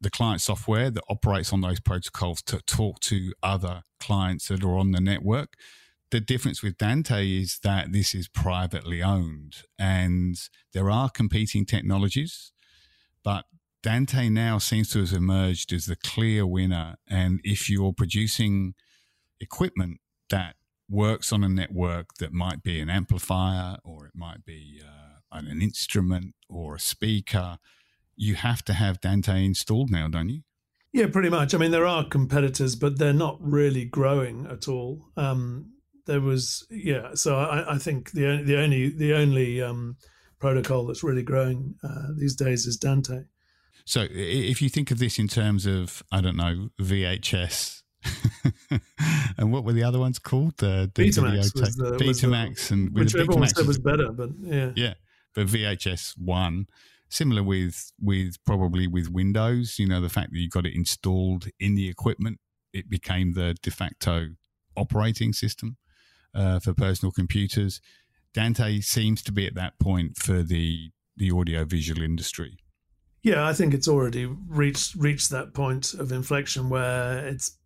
the 0.00 0.10
client 0.10 0.40
software 0.40 0.90
that 0.90 1.04
operates 1.08 1.52
on 1.52 1.60
those 1.60 1.80
protocols 1.80 2.42
to 2.42 2.60
talk 2.62 3.00
to 3.00 3.32
other 3.42 3.82
clients 4.00 4.48
that 4.48 4.64
are 4.64 4.76
on 4.76 4.92
the 4.92 5.00
network, 5.00 5.54
the 6.10 6.20
difference 6.20 6.62
with 6.62 6.78
Dante 6.78 7.26
is 7.28 7.58
that 7.62 7.92
this 7.92 8.14
is 8.14 8.28
privately 8.28 9.02
owned 9.02 9.56
and 9.78 10.36
there 10.72 10.90
are 10.90 11.10
competing 11.10 11.64
technologies, 11.64 12.52
but 13.24 13.46
Dante 13.82 14.28
now 14.28 14.58
seems 14.58 14.90
to 14.90 15.00
have 15.00 15.12
emerged 15.12 15.72
as 15.72 15.86
the 15.86 15.96
clear 15.96 16.46
winner. 16.46 16.96
And 17.08 17.40
if 17.42 17.68
you're 17.68 17.92
producing 17.92 18.74
equipment 19.40 19.98
that 20.30 20.56
works 20.94 21.32
on 21.32 21.44
a 21.44 21.48
network 21.48 22.14
that 22.20 22.32
might 22.32 22.62
be 22.62 22.80
an 22.80 22.88
amplifier 22.88 23.76
or 23.84 24.06
it 24.06 24.12
might 24.14 24.44
be 24.44 24.80
uh, 24.82 25.38
an 25.38 25.60
instrument 25.60 26.34
or 26.48 26.76
a 26.76 26.80
speaker, 26.80 27.58
you 28.16 28.36
have 28.36 28.64
to 28.64 28.72
have 28.72 29.00
Dante 29.00 29.44
installed 29.44 29.90
now, 29.90 30.08
don't 30.08 30.28
you? 30.28 30.42
Yeah, 30.92 31.08
pretty 31.08 31.28
much. 31.28 31.54
I 31.54 31.58
mean, 31.58 31.72
there 31.72 31.86
are 31.86 32.04
competitors, 32.04 32.76
but 32.76 32.98
they're 32.98 33.12
not 33.12 33.36
really 33.40 33.84
growing 33.84 34.46
at 34.48 34.68
all. 34.68 35.10
Um, 35.16 35.72
there 36.06 36.20
was, 36.20 36.66
yeah. 36.70 37.14
So 37.14 37.36
I, 37.36 37.74
I, 37.74 37.78
think 37.78 38.12
the 38.12 38.42
the 38.44 38.60
only 38.60 38.90
the 38.90 39.14
only 39.14 39.60
um, 39.60 39.96
protocol 40.38 40.86
that's 40.86 41.02
really 41.02 41.22
growing 41.22 41.74
uh, 41.82 42.08
these 42.16 42.36
days 42.36 42.66
is 42.66 42.76
Dante. 42.76 43.24
So 43.84 44.06
if 44.10 44.62
you 44.62 44.68
think 44.68 44.90
of 44.90 44.98
this 44.98 45.18
in 45.18 45.28
terms 45.28 45.66
of, 45.66 46.02
I 46.12 46.20
don't 46.20 46.36
know, 46.36 46.68
VHS 46.80 47.82
and 49.38 49.52
what 49.52 49.64
were 49.64 49.72
the 49.72 49.82
other 49.82 49.98
ones 49.98 50.18
called? 50.18 50.56
The, 50.58 50.90
the 50.94 51.08
Betamax, 51.08 51.60
was 51.60 51.76
the, 51.76 51.96
Betamax, 51.98 52.68
the, 52.68 52.74
and 52.74 52.94
which 52.94 53.14
Betamax 53.14 53.20
everyone 53.20 53.48
said 53.48 53.66
was 53.66 53.78
better, 53.78 54.12
but 54.12 54.30
yeah, 54.38 54.72
yeah. 54.76 54.94
But 55.34 55.48
VHS 55.48 56.18
won, 56.18 56.66
similar 57.08 57.42
with 57.42 57.92
with 58.00 58.36
probably 58.44 58.86
with 58.86 59.10
Windows. 59.10 59.78
You 59.78 59.88
know, 59.88 60.00
the 60.00 60.08
fact 60.08 60.32
that 60.32 60.38
you 60.38 60.48
got 60.48 60.66
it 60.66 60.74
installed 60.74 61.48
in 61.58 61.74
the 61.74 61.88
equipment, 61.88 62.38
it 62.72 62.88
became 62.88 63.32
the 63.32 63.56
de 63.62 63.70
facto 63.70 64.28
operating 64.76 65.32
system 65.32 65.76
uh, 66.34 66.60
for 66.60 66.74
personal 66.74 67.12
computers. 67.12 67.80
Dante 68.32 68.80
seems 68.80 69.22
to 69.22 69.32
be 69.32 69.46
at 69.46 69.54
that 69.54 69.78
point 69.78 70.16
for 70.16 70.42
the 70.42 70.90
the 71.16 71.30
audio 71.30 71.64
visual 71.64 72.02
industry. 72.02 72.58
Yeah, 73.22 73.46
I 73.46 73.54
think 73.54 73.72
it's 73.72 73.88
already 73.88 74.26
reached 74.26 74.96
reached 74.96 75.30
that 75.30 75.54
point 75.54 75.94
of 75.94 76.12
inflection 76.12 76.68
where 76.68 77.26
it's 77.26 77.56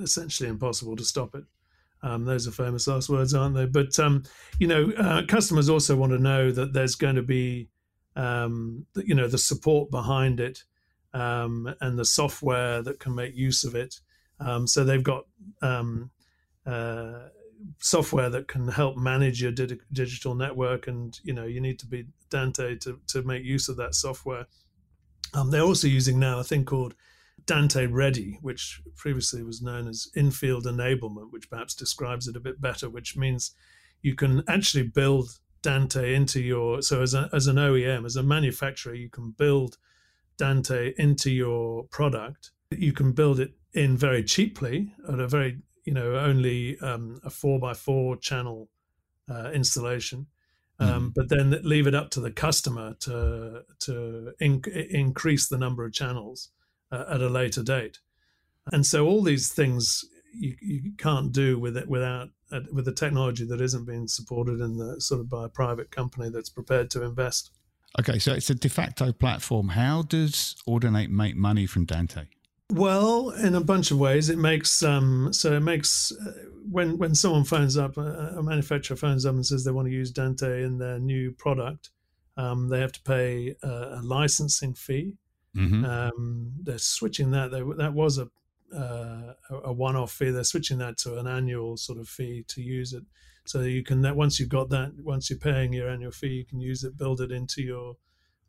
essentially 0.00 0.48
impossible 0.48 0.96
to 0.96 1.04
stop 1.04 1.34
it. 1.34 1.44
Um, 2.02 2.26
those 2.26 2.46
are 2.46 2.50
famous 2.50 2.86
last 2.86 3.08
words, 3.08 3.32
aren't 3.32 3.54
they? 3.54 3.64
But 3.64 3.98
um, 3.98 4.24
you 4.58 4.66
know, 4.66 4.92
uh, 4.98 5.22
customers 5.26 5.70
also 5.70 5.96
want 5.96 6.12
to 6.12 6.18
know 6.18 6.50
that 6.50 6.74
there's 6.74 6.96
going 6.96 7.16
to 7.16 7.22
be, 7.22 7.70
um, 8.14 8.86
you 8.96 9.14
know, 9.14 9.26
the 9.26 9.38
support 9.38 9.90
behind 9.90 10.38
it 10.38 10.64
um, 11.14 11.74
and 11.80 11.98
the 11.98 12.04
software 12.04 12.82
that 12.82 13.00
can 13.00 13.14
make 13.14 13.34
use 13.34 13.64
of 13.64 13.74
it. 13.74 14.00
Um, 14.38 14.66
so 14.66 14.84
they've 14.84 15.02
got 15.02 15.24
um, 15.62 16.10
uh, 16.66 17.28
software 17.78 18.28
that 18.28 18.48
can 18.48 18.68
help 18.68 18.98
manage 18.98 19.40
your 19.40 19.52
di- 19.52 19.78
digital 19.92 20.34
network, 20.34 20.86
and 20.88 21.18
you 21.22 21.32
know 21.32 21.44
you 21.44 21.60
need 21.60 21.78
to 21.78 21.86
be 21.86 22.04
Dante 22.28 22.76
to 22.80 23.00
to 23.08 23.22
make 23.22 23.44
use 23.44 23.70
of 23.70 23.76
that 23.78 23.94
software. 23.94 24.46
They're 25.50 25.62
also 25.62 25.88
using 25.88 26.18
now 26.18 26.38
a 26.38 26.44
thing 26.44 26.64
called 26.64 26.94
Dante 27.46 27.86
Ready, 27.86 28.38
which 28.40 28.80
previously 28.96 29.42
was 29.42 29.60
known 29.60 29.86
as 29.86 30.08
in-field 30.14 30.64
enablement, 30.64 31.30
which 31.30 31.50
perhaps 31.50 31.74
describes 31.74 32.26
it 32.26 32.36
a 32.36 32.40
bit 32.40 32.60
better, 32.60 32.88
which 32.88 33.16
means 33.16 33.54
you 34.02 34.14
can 34.14 34.42
actually 34.48 34.84
build 34.84 35.38
Dante 35.62 36.14
into 36.14 36.40
your 36.40 36.82
so 36.82 37.00
as 37.02 37.14
a, 37.14 37.30
as 37.32 37.46
an 37.46 37.56
OEM, 37.56 38.04
as 38.04 38.16
a 38.16 38.22
manufacturer, 38.22 38.94
you 38.94 39.08
can 39.08 39.30
build 39.30 39.78
Dante 40.36 40.92
into 40.98 41.30
your 41.30 41.84
product. 41.84 42.50
You 42.70 42.92
can 42.92 43.12
build 43.12 43.40
it 43.40 43.52
in 43.72 43.96
very 43.96 44.22
cheaply 44.22 44.92
at 45.08 45.18
a 45.18 45.26
very 45.26 45.58
you 45.84 45.94
know 45.94 46.16
only 46.16 46.78
um, 46.80 47.18
a 47.24 47.30
four 47.30 47.58
by 47.58 47.72
four 47.72 48.16
channel 48.16 48.68
uh, 49.30 49.50
installation, 49.52 50.26
um, 50.78 50.88
mm-hmm. 50.88 51.08
but 51.14 51.30
then 51.30 51.58
leave 51.62 51.86
it 51.86 51.94
up 51.94 52.10
to 52.10 52.20
the 52.20 52.30
customer 52.30 52.94
to 53.00 53.62
to 53.80 54.32
increase 54.40 55.48
the 55.48 55.58
number 55.58 55.84
of 55.84 55.94
channels 55.94 56.50
uh, 56.94 57.14
at 57.14 57.20
a 57.20 57.28
later 57.28 57.62
date. 57.62 57.98
And 58.72 58.86
so 58.86 59.06
all 59.06 59.22
these 59.22 59.52
things 59.52 60.04
you, 60.32 60.56
you 60.60 60.92
can't 60.98 61.32
do 61.32 61.58
with 61.58 61.76
it 61.76 61.88
without 61.88 62.28
uh, 62.52 62.60
with 62.72 62.84
the 62.84 62.92
technology 62.92 63.44
that 63.44 63.60
isn't 63.60 63.86
being 63.86 64.08
supported 64.08 64.60
in 64.60 64.76
the 64.76 65.00
sort 65.00 65.20
of 65.20 65.28
by 65.28 65.46
a 65.46 65.48
private 65.48 65.90
company 65.90 66.28
that's 66.28 66.48
prepared 66.48 66.90
to 66.90 67.02
invest. 67.02 67.50
Okay, 67.98 68.18
so 68.18 68.32
it's 68.32 68.50
a 68.50 68.54
de 68.54 68.68
facto 68.68 69.12
platform. 69.12 69.68
How 69.68 70.02
does 70.02 70.56
Audinate 70.66 71.10
make 71.10 71.36
money 71.36 71.66
from 71.66 71.84
Dante? 71.84 72.26
Well, 72.72 73.30
in 73.30 73.54
a 73.54 73.60
bunch 73.60 73.90
of 73.90 73.98
ways, 73.98 74.30
it 74.30 74.38
makes 74.38 74.82
um, 74.82 75.32
so 75.32 75.52
it 75.52 75.60
makes 75.60 76.12
uh, 76.12 76.32
when 76.68 76.98
when 76.98 77.14
someone 77.14 77.44
phones 77.44 77.76
up, 77.76 77.96
a, 77.96 78.34
a, 78.36 78.42
manufacturer 78.42 78.96
phones 78.96 79.26
up 79.26 79.34
and 79.34 79.46
says 79.46 79.64
they 79.64 79.70
want 79.70 79.86
to 79.86 79.92
use 79.92 80.10
Dante 80.10 80.64
in 80.64 80.78
their 80.78 80.98
new 80.98 81.30
product, 81.32 81.90
um, 82.36 82.68
they 82.68 82.80
have 82.80 82.92
to 82.92 83.02
pay 83.02 83.54
a, 83.62 83.68
a 83.68 84.00
licensing 84.02 84.74
fee. 84.74 85.14
Mm-hmm. 85.56 85.84
Um, 85.84 86.52
they're 86.62 86.78
switching 86.78 87.30
that. 87.32 87.50
They, 87.50 87.62
that 87.76 87.94
was 87.94 88.18
a 88.18 88.28
uh, 88.74 89.34
a 89.50 89.72
one-off 89.72 90.12
fee. 90.12 90.30
They're 90.30 90.44
switching 90.44 90.78
that 90.78 90.98
to 90.98 91.18
an 91.18 91.26
annual 91.26 91.76
sort 91.76 91.98
of 91.98 92.08
fee 92.08 92.44
to 92.48 92.62
use 92.62 92.92
it. 92.92 93.04
So 93.44 93.60
you 93.60 93.84
can 93.84 94.00
that 94.02 94.16
once 94.16 94.40
you've 94.40 94.48
got 94.48 94.70
that, 94.70 94.92
once 94.98 95.30
you're 95.30 95.38
paying 95.38 95.72
your 95.72 95.88
annual 95.88 96.10
fee, 96.10 96.28
you 96.28 96.44
can 96.44 96.60
use 96.60 96.82
it, 96.82 96.96
build 96.96 97.20
it 97.20 97.30
into 97.30 97.62
your 97.62 97.96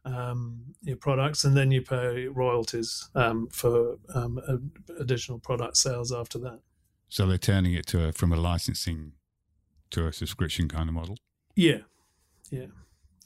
um, 0.06 0.62
your 0.84 0.98
products, 0.98 1.44
and 1.44 1.56
then 1.58 1.72
you 1.72 1.82
pay 1.82 2.28
royalties 2.28 3.10
um, 3.16 3.48
for 3.50 3.98
um, 4.14 4.40
additional 5.00 5.40
product 5.40 5.78
sales 5.78 6.12
after 6.12 6.40
that. 6.40 6.60
So 7.10 7.26
they're 7.26 7.38
turning 7.38 7.74
it 7.74 7.86
to 7.88 8.06
a, 8.06 8.12
from 8.12 8.32
a 8.32 8.38
licensing 8.38 9.14
to 9.92 10.08
a 10.08 10.14
subscription 10.14 10.68
kind 10.68 10.90
of 10.90 10.96
model. 10.96 11.18
Yeah, 11.56 11.80
yeah. 12.50 12.68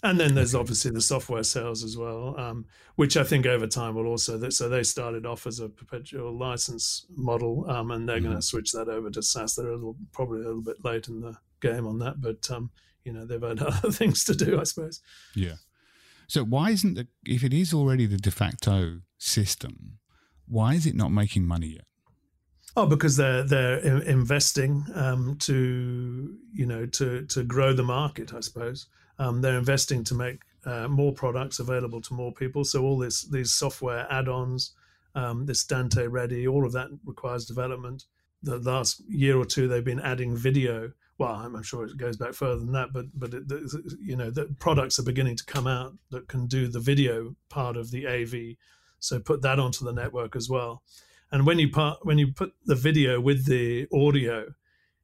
And 0.02 0.18
then 0.18 0.34
there's 0.34 0.56
obviously 0.56 0.92
the 0.92 1.02
software 1.02 1.44
sales 1.44 1.84
as 1.84 1.98
well, 1.98 2.40
um, 2.40 2.66
which 2.96 3.18
I 3.18 3.24
think 3.24 3.46
over 3.46 3.68
time 3.68 3.96
will 3.96 4.08
also. 4.08 4.38
That, 4.38 4.54
so 4.54 4.70
they 4.70 4.84
started 4.84 5.26
off 5.26 5.46
as 5.46 5.60
a 5.60 5.68
perpetual 5.68 6.38
license 6.38 7.06
model, 7.16 7.70
um, 7.70 7.92
and 7.92 8.08
they're 8.08 8.18
mm-hmm. 8.18 8.26
going 8.28 8.38
to 8.38 8.42
switch 8.42 8.72
that 8.72 8.88
over 8.88 9.10
to 9.10 9.22
SaaS. 9.22 9.56
They're 9.56 9.68
a 9.68 9.76
little, 9.76 9.98
probably 10.14 10.42
a 10.42 10.46
little 10.46 10.62
bit 10.62 10.86
late 10.86 11.10
in 11.10 11.20
the 11.20 11.36
game 11.60 11.86
on 11.86 12.00
that, 12.00 12.22
but 12.22 12.50
um, 12.50 12.72
you 13.04 13.12
know 13.12 13.26
they've 13.26 13.42
had 13.42 13.60
other 13.62 13.92
things 13.92 14.24
to 14.26 14.36
do, 14.36 14.60
I 14.60 14.64
suppose. 14.64 15.02
Yeah. 15.36 15.56
So 16.28 16.44
why 16.44 16.70
isn't 16.70 16.94
the 16.94 17.08
if 17.26 17.44
it 17.44 17.54
is 17.54 17.74
already 17.74 18.06
the 18.06 18.18
de 18.18 18.32
facto 18.32 19.02
system, 19.18 20.00
why 20.48 20.76
is 20.76 20.86
it 20.86 20.96
not 20.96 21.12
making 21.12 21.46
money 21.46 21.68
yet? 21.68 21.86
Oh, 22.76 22.86
because 22.86 23.18
they're 23.18 23.44
they're 23.44 23.80
investing 23.80 24.86
um, 24.94 25.38
to 25.40 26.38
you 26.54 26.66
know 26.66 26.86
to 26.86 27.26
to 27.26 27.44
grow 27.44 27.74
the 27.74 27.84
market, 27.84 28.34
I 28.34 28.42
suppose. 28.42 28.88
Um, 29.18 29.42
they're 29.42 29.58
investing 29.58 30.04
to 30.06 30.16
make 30.16 30.42
uh, 30.66 30.88
more 30.88 31.12
products 31.14 31.60
available 31.60 32.02
to 32.02 32.14
more 32.14 32.34
people. 32.34 32.64
So 32.64 32.84
all 32.84 32.98
this 32.98 33.24
these 33.24 33.54
software 33.54 34.08
add-ons, 34.10 34.74
um, 35.16 35.46
this 35.46 35.64
Dante 35.64 36.08
Ready, 36.08 36.48
all 36.48 36.66
of 36.66 36.74
that 36.74 36.88
requires 37.06 37.46
development. 37.46 38.06
The 38.44 38.60
last 38.60 39.02
year 39.10 39.38
or 39.38 39.46
two, 39.46 39.68
they've 39.68 39.84
been 39.84 40.00
adding 40.00 40.38
video. 40.38 40.92
Well, 41.18 41.34
I'm, 41.34 41.62
sure 41.64 41.84
it 41.84 41.98
goes 41.98 42.16
back 42.16 42.34
further 42.34 42.60
than 42.60 42.72
that, 42.72 42.94
but 42.94 43.08
but 43.14 43.34
it, 43.34 43.44
you 44.00 44.16
know 44.16 44.30
the 44.30 44.46
products 44.60 45.00
are 45.00 45.04
beginning 45.04 45.36
to 45.38 45.46
come 45.46 45.68
out 45.68 45.94
that 46.12 46.28
can 46.28 46.48
do 46.48 46.68
the 46.68 46.80
video 46.80 47.36
part 47.50 47.76
of 47.76 47.92
the 47.92 48.08
AV. 48.08 48.56
So 49.00 49.20
put 49.20 49.42
that 49.42 49.60
onto 49.60 49.84
the 49.84 49.94
network 49.94 50.36
as 50.36 50.50
well. 50.50 50.84
And 51.32 51.46
when 51.46 51.60
you 51.60 51.70
part, 51.70 52.00
when 52.04 52.18
you 52.18 52.34
put 52.34 52.54
the 52.66 52.76
video 52.76 53.20
with 53.20 53.46
the 53.46 53.88
audio, 53.94 54.54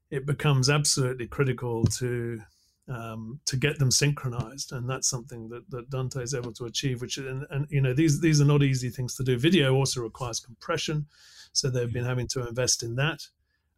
it 0.10 0.26
becomes 0.26 0.70
absolutely 0.70 1.28
critical 1.28 1.86
to 1.86 2.42
um, 2.88 3.40
to 3.46 3.58
get 3.58 3.80
them 3.80 3.92
synchronized, 3.92 4.72
and 4.72 4.90
that's 4.90 5.10
something 5.10 5.50
that, 5.50 5.70
that 5.72 5.90
Dante 5.90 6.22
is 6.22 6.34
able 6.34 6.54
to 6.54 6.66
achieve. 6.66 7.02
Which 7.02 7.18
and, 7.18 7.46
and 7.50 7.68
you 7.70 7.82
know 7.82 7.94
these 7.94 8.22
these 8.22 8.42
are 8.42 8.46
not 8.46 8.64
easy 8.64 8.90
things 8.90 9.16
to 9.16 9.24
do. 9.24 9.38
Video 9.38 9.74
also 9.74 10.02
requires 10.02 10.40
compression, 10.40 11.08
so 11.52 11.70
they've 11.70 11.94
been 11.94 12.06
having 12.06 12.28
to 12.30 12.48
invest 12.48 12.84
in 12.84 12.96
that. 12.96 13.28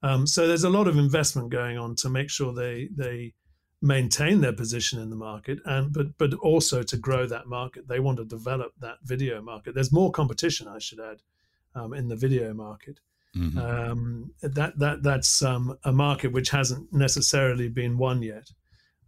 Um, 0.03 0.27
so 0.27 0.47
there's 0.47 0.63
a 0.63 0.69
lot 0.69 0.87
of 0.87 0.97
investment 0.97 1.49
going 1.49 1.77
on 1.77 1.95
to 1.97 2.09
make 2.09 2.29
sure 2.29 2.53
they 2.53 2.89
they 2.95 3.33
maintain 3.81 4.41
their 4.41 4.53
position 4.53 4.99
in 4.99 5.11
the 5.11 5.15
market 5.15 5.59
and 5.65 5.93
but 5.93 6.17
but 6.17 6.33
also 6.35 6.81
to 6.81 6.97
grow 6.97 7.27
that 7.27 7.45
market 7.45 7.87
they 7.87 7.99
want 7.99 8.17
to 8.17 8.25
develop 8.25 8.71
that 8.79 8.97
video 9.03 9.39
market 9.39 9.75
there's 9.75 9.91
more 9.91 10.09
competition 10.09 10.67
i 10.67 10.79
should 10.79 10.99
add 10.99 11.21
um, 11.77 11.93
in 11.93 12.07
the 12.07 12.15
video 12.15 12.53
market 12.53 12.99
mm-hmm. 13.35 13.57
um, 13.57 14.31
that 14.41 14.77
that 14.79 15.03
that's 15.03 15.41
um, 15.41 15.77
a 15.83 15.91
market 15.91 16.31
which 16.31 16.49
hasn't 16.49 16.91
necessarily 16.91 17.69
been 17.69 17.97
won 17.97 18.21
yet 18.21 18.49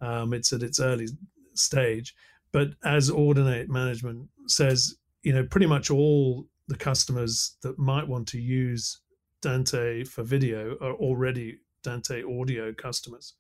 um, 0.02 0.34
it's 0.34 0.54
at 0.54 0.64
its 0.64 0.80
early 0.80 1.08
stage. 1.54 2.16
But 2.52 2.70
as 2.84 3.12
Audinate 3.12 3.70
Management 3.70 4.30
says, 4.48 4.96
you 5.24 5.34
know, 5.34 5.44
pretty 5.44 5.68
much 5.68 5.92
all 5.92 6.48
the 6.68 6.78
customers 6.78 7.58
that 7.62 7.78
might 7.78 8.08
want 8.08 8.28
to 8.30 8.40
use 8.40 9.00
Dante 9.42 10.04
for 10.04 10.24
video 10.24 10.78
are 10.82 10.94
already 10.94 11.60
Dante 11.84 12.24
audio 12.24 12.74
customers. 12.74 13.34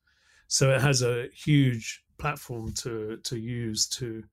So 0.48 0.71
it 0.71 0.81
has 0.81 1.01
a 1.01 1.27
huge 1.33 2.03
platform 2.17 2.74
to 2.74 3.17
to 3.24 3.38
use 3.38 3.88
to 3.88 4.24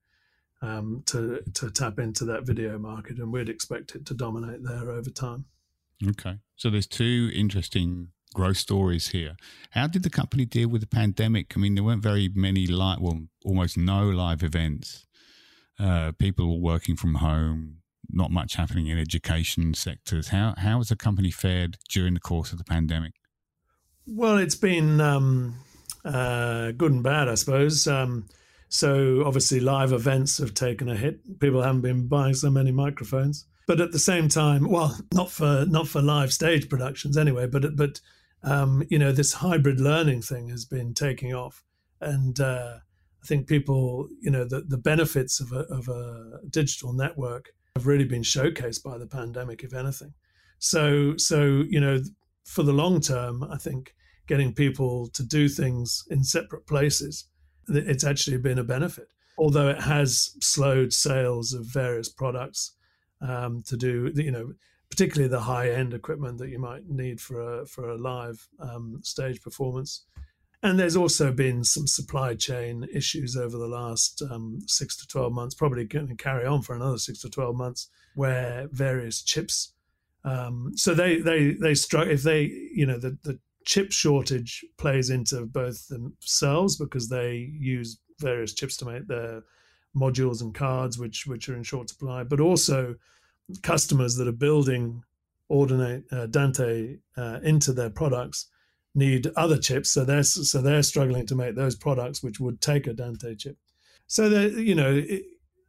um, 0.67 1.03
to 1.07 1.41
to 1.55 1.71
tap 1.71 1.99
into 1.99 2.25
that 2.27 2.45
video 2.45 2.79
market, 2.79 3.19
and 3.19 3.33
we'd 3.33 3.49
expect 3.49 3.95
it 3.95 4.07
to 4.07 4.15
dominate 4.15 4.63
there 4.63 4.91
over 4.91 5.11
time. 5.11 5.45
Okay, 6.07 6.39
so 6.57 6.71
there's 6.71 6.87
two 6.87 7.31
interesting 7.35 8.09
growth 8.35 8.59
stories 8.59 9.09
here. 9.09 9.37
How 9.71 9.87
did 9.87 10.03
the 10.03 10.11
company 10.11 10.45
deal 10.45 10.69
with 10.69 10.83
the 10.83 10.87
pandemic? 10.87 11.55
I 11.57 11.61
mean, 11.61 11.75
there 11.75 11.85
weren't 11.85 12.03
very 12.03 12.31
many 12.35 12.67
live, 12.67 13.01
well, 13.01 13.21
almost 13.45 13.79
no 13.79 14.09
live 14.11 14.43
events. 14.43 15.07
Uh, 15.79 16.13
people 16.19 16.47
were 16.49 16.73
working 16.73 16.97
from 16.97 17.17
home, 17.17 17.79
not 18.11 18.31
much 18.31 18.57
happening 18.57 18.89
in 18.89 18.99
education 18.99 19.75
sectors. 19.75 20.29
How 20.29 20.55
how 20.59 20.79
has 20.79 20.89
the 20.89 20.97
company 20.97 21.31
fared 21.31 21.79
during 21.89 22.15
the 22.15 22.21
course 22.21 22.53
of 22.53 22.59
the 22.59 22.65
pandemic? 22.65 23.13
Well, 24.07 24.39
it's 24.39 24.55
been 24.55 25.01
um, 25.01 25.57
uh, 26.05 26.73
good 26.73 26.93
and 26.93 27.03
bad, 27.03 27.29
I 27.29 27.35
suppose. 27.35 27.87
Um, 27.89 28.29
so 28.69 29.23
obviously, 29.25 29.61
live 29.61 29.93
events 29.93 30.39
have 30.39 30.55
taken 30.55 30.89
a 30.89 30.97
hit. 30.97 31.39
People 31.41 31.63
haven't 31.63 31.83
been 31.83 32.09
buying 32.09 32.35
so 32.35 32.51
many 32.51 32.73
microphones, 32.73 33.47
but 33.67 33.81
at 33.81 33.93
the 33.93 33.99
same 33.99 34.29
time, 34.29 34.69
well, 34.69 34.99
not 35.13 35.31
for 35.31 35.65
not 35.69 35.89
for 35.89 36.03
live 36.03 36.33
stage 36.33 36.69
productions 36.69 37.17
anyway. 37.17 37.47
But 37.47 37.77
but 37.77 38.01
um, 38.43 38.85
you 38.89 38.99
know, 38.99 39.13
this 39.13 39.35
hybrid 39.35 39.81
learning 39.81 40.23
thing 40.23 40.49
has 40.49 40.65
been 40.65 40.95
taking 40.95 41.35
off. 41.35 41.65
And 42.01 42.39
uh, 42.39 42.79
I 43.23 43.27
think 43.27 43.49
people, 43.49 44.09
you 44.21 44.31
know, 44.31 44.45
the, 44.45 44.61
the 44.61 44.79
benefits 44.79 45.41
of 45.41 45.53
a, 45.53 45.61
of 45.73 45.89
a 45.89 46.41
digital 46.51 46.93
network 46.93 47.53
have 47.75 47.87
really 47.87 48.05
been 48.05 48.23
showcased 48.23 48.83
by 48.83 48.99
the 48.99 49.07
pandemic, 49.07 49.65
if 49.65 49.75
anything. 49.75 50.15
So, 50.59 51.17
so 51.17 51.65
you 51.69 51.81
know, 51.81 52.03
for 52.45 52.63
the 52.63 52.73
long 52.73 53.01
term, 53.01 53.45
I 53.45 53.57
think 53.57 53.95
getting 54.27 54.55
people 54.55 55.09
to 55.09 55.23
do 55.23 55.49
things 55.49 56.05
in 56.11 56.25
separate 56.25 56.67
places, 56.67 57.29
it's 57.69 58.05
actually 58.05 58.39
been 58.39 58.59
a 58.59 58.65
benefit. 58.65 59.09
Although 59.39 59.69
it 59.69 59.81
has 59.83 60.35
slowed 60.41 60.93
sales 60.93 61.53
of 61.53 61.67
various 61.67 62.09
products 62.09 62.73
um, 63.21 63.63
to 63.67 63.77
do, 63.77 64.11
you 64.15 64.31
know, 64.31 64.53
particularly 64.91 65.29
the 65.29 65.41
high 65.41 65.71
end 65.71 65.93
equipment 65.93 66.39
that 66.39 66.49
you 66.49 66.59
might 66.59 66.89
need 66.89 67.21
for 67.21 67.61
a 67.61 67.67
for 67.67 67.91
a 67.91 67.99
live 67.99 68.49
um, 68.61 69.01
stage 69.03 69.43
performance. 69.43 70.05
And 70.63 70.81
there's 70.81 70.97
also 70.97 71.33
been 71.33 71.65
some 71.65 71.87
supply 71.87 72.35
chain 72.35 72.89
issues 72.93 73.37
over 73.37 73.59
the 73.59 73.69
last 73.69 74.23
um, 74.31 74.61
six 74.67 74.97
to 74.97 75.07
twelve 75.07 75.33
months, 75.33 75.55
probably 75.55 75.85
going 75.85 76.09
to 76.09 76.15
carry 76.15 76.47
on 76.47 76.63
for 76.63 76.75
another 76.75 76.99
six 76.99 77.21
to 77.21 77.31
twelve 77.31 77.57
months, 77.57 77.91
where 78.15 78.69
various 78.73 79.23
chips. 79.23 79.75
Um, 80.25 80.73
so 80.75 80.95
they 80.95 81.19
they 81.19 81.53
they 81.53 81.75
struggle 81.75 82.13
if 82.13 82.23
they 82.23 82.45
you 82.75 82.87
know 82.87 82.99
the 82.99 83.19
the 83.23 83.39
chip 83.67 83.93
shortage 83.93 84.65
plays 84.79 85.11
into 85.11 85.45
both 85.45 85.89
themselves 85.89 86.77
because 86.77 87.09
they 87.09 87.51
use 87.59 87.99
various 88.19 88.55
chips 88.55 88.77
to 88.79 88.87
make 88.87 89.07
their 89.07 89.43
modules 89.95 90.41
and 90.41 90.55
cards, 90.55 90.99
which 90.99 91.27
which 91.27 91.49
are 91.49 91.57
in 91.57 91.63
short 91.63 91.91
supply, 91.91 92.23
but 92.23 92.41
also 92.41 92.95
customers 93.63 94.17
that 94.17 94.29
are 94.29 94.33
building 94.33 95.03
Audinate 95.51 96.05
uh, 96.13 96.27
Dante 96.27 96.97
uh, 97.17 97.39
into 97.43 97.73
their 97.73 97.91
products 97.91 98.49
need 98.95 99.31
other 99.37 99.59
chips, 99.59 99.91
so 99.91 100.05
they're 100.05 100.23
so 100.23 100.61
they're 100.61 100.83
struggling 100.83 101.27
to 101.27 101.35
make 101.35 101.55
those 101.55 101.77
products 101.77 102.23
which 102.23 102.41
would 102.41 102.61
take 102.61 102.87
a 102.87 102.95
Dante 102.95 103.35
chip. 103.35 103.57
So 104.07 104.29
that 104.29 104.55
you 104.55 104.75
know, 104.75 104.95
it, 104.95 105.25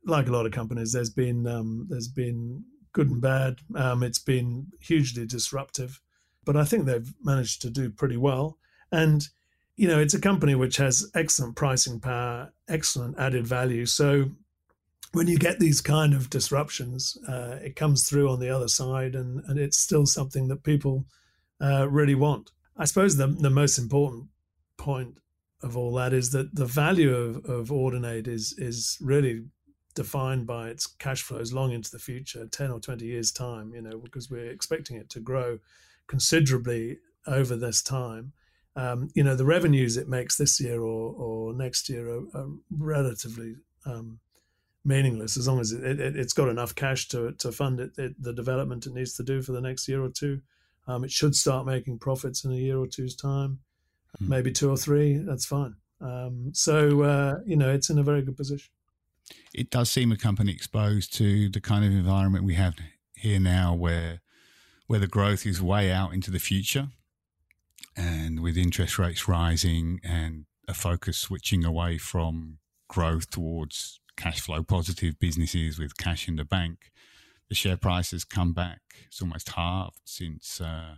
like 0.06 0.28
a 0.28 0.32
lot 0.32 0.46
of 0.46 0.52
companies, 0.52 0.94
there's 0.94 1.10
been 1.10 1.46
um, 1.46 1.88
there's 1.90 2.08
been 2.08 2.64
good 2.94 3.10
and 3.10 3.22
bad. 3.22 3.58
Um, 3.76 4.02
it's 4.02 4.20
been 4.20 4.68
hugely 4.82 5.26
disruptive, 5.26 6.00
but 6.48 6.56
I 6.56 6.64
think 6.64 6.86
they've 6.86 7.14
managed 7.22 7.62
to 7.64 7.70
do 7.70 7.92
pretty 7.92 8.18
well. 8.18 8.58
And 8.92 9.28
you 9.76 9.88
know, 9.88 10.00
it's 10.00 10.16
a 10.16 10.20
company 10.20 10.56
which 10.56 10.78
has 10.78 11.12
excellent 11.14 11.56
pricing 11.56 12.00
power, 12.00 12.52
excellent 12.68 13.20
added 13.20 13.46
value. 13.46 13.86
So 13.86 14.32
when 15.12 15.28
you 15.28 15.38
get 15.38 15.60
these 15.60 15.82
kind 15.82 16.16
of 16.16 16.32
disruptions, 16.32 17.16
uh, 17.28 17.60
it 17.62 17.76
comes 17.76 18.10
through 18.10 18.30
on 18.30 18.40
the 18.40 18.50
other 18.50 18.68
side, 18.68 19.14
and, 19.14 19.44
and 19.48 19.60
it's 19.60 19.78
still 19.78 20.08
something 20.08 20.48
that 20.48 20.64
people 20.64 21.06
uh, 21.62 21.88
really 21.90 22.16
want. 22.16 22.50
I 22.76 22.86
suppose 22.86 23.18
the, 23.18 23.28
the 23.28 23.52
most 23.52 23.78
important 23.78 24.30
point 24.78 25.20
of 25.62 25.78
all 25.78 25.94
that 25.96 26.14
is 26.14 26.32
that 26.32 26.56
the 26.56 26.66
value 26.66 27.14
of, 27.14 27.46
of 27.46 27.68
Audinate 27.70 28.28
is 28.28 28.56
is 28.58 28.98
really 29.02 29.44
defined 29.96 30.48
by 30.48 30.70
its 30.70 30.88
cash 30.88 31.24
flows 31.24 31.52
long 31.52 31.72
into 31.72 31.92
the 31.92 32.00
future, 32.00 32.46
10 32.46 32.72
or 32.72 32.80
20 32.80 33.06
years' 33.06 33.32
time, 33.32 33.74
you 33.74 33.82
know, 33.82 33.98
because 33.98 34.30
we're 34.30 34.52
expecting 34.52 34.96
it 34.96 35.10
to 35.10 35.20
grow 35.20 35.58
considerably 36.08 37.00
over 37.26 37.56
this 37.56 37.82
time. 37.82 38.34
Um, 38.76 39.10
you 39.16 39.24
know, 39.24 39.36
the 39.36 39.46
revenues 39.46 39.98
it 39.98 40.08
makes 40.08 40.38
this 40.38 40.60
year 40.60 40.82
or, 40.82 41.14
or 41.14 41.54
next 41.54 41.90
year 41.90 42.10
are, 42.10 42.24
are 42.36 42.48
relatively 42.70 43.56
um, 43.86 44.20
meaningless 44.86 45.36
as 45.36 45.48
long 45.48 45.60
as 45.60 45.72
it, 45.72 46.00
it, 46.00 46.16
has 46.16 46.34
got 46.34 46.48
enough 46.48 46.74
cash 46.74 47.08
to, 47.10 47.34
to 47.34 47.52
fund 47.52 47.80
it, 47.80 47.92
it, 47.98 48.22
the 48.22 48.34
development 48.34 48.86
it 48.86 48.94
needs 48.94 49.14
to 49.14 49.24
do 49.24 49.42
for 49.42 49.52
the 49.52 49.62
next 49.62 49.88
year 49.88 50.04
or 50.04 50.10
two. 50.10 50.42
Um, 50.88 51.04
it 51.04 51.12
should 51.12 51.36
start 51.36 51.66
making 51.66 52.00
profits 52.00 52.46
in 52.46 52.52
a 52.52 52.56
year 52.56 52.78
or 52.78 52.88
two's 52.88 53.16
time, 53.16 53.60
mm. 54.22 54.28
maybe 54.28 54.52
two 54.52 54.70
or 54.70 54.78
three. 54.78 55.18
That's 55.18 55.46
fine. 55.46 55.76
Um, 56.00 56.52
so 56.54 57.02
uh, 57.02 57.40
you 57.46 57.58
know, 57.58 57.70
it's 57.70 57.90
in 57.90 57.98
a 57.98 58.04
very 58.04 58.22
good 58.22 58.38
position. 58.38 58.70
It 59.54 59.70
does 59.70 59.90
seem 59.90 60.12
a 60.12 60.18
company 60.18 60.54
exposed 60.54 61.14
to 61.16 61.50
the 61.50 61.60
kind 61.60 61.84
of 61.84 61.92
environment 61.92 62.46
we 62.46 62.54
have 62.54 62.76
here 63.16 63.40
now, 63.40 63.74
where 63.74 64.22
where 64.88 65.00
the 65.00 65.08
growth 65.08 65.46
is 65.46 65.62
way 65.62 65.92
out 65.92 66.14
into 66.14 66.32
the 66.32 66.40
future, 66.40 66.88
and 67.96 68.42
with 68.42 68.58
interest 68.58 68.98
rates 68.98 69.28
rising 69.28 70.00
and 70.04 70.46
a 70.68 70.74
focus 70.74 71.18
switching 71.18 71.64
away 71.64 71.98
from 71.98 72.58
growth 72.90 73.30
towards 73.30 74.00
cash 74.16 74.40
flow 74.40 74.64
positive 74.64 75.20
businesses 75.20 75.78
with 75.78 75.96
cash 75.98 76.28
in 76.28 76.36
the 76.36 76.44
bank 76.44 76.92
the 77.50 77.56
share 77.56 77.78
price 77.78 78.12
has 78.12 78.24
come 78.24 78.54
back. 78.54 78.82
It's 79.08 79.22
almost 79.22 79.50
halved 79.50 80.02
since 80.06 80.60
uh, 80.60 80.96